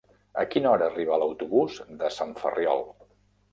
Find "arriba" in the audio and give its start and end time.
0.91-1.19